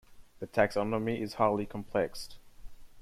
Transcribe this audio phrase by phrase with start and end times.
[0.39, 2.29] The taxonomy is highly complex.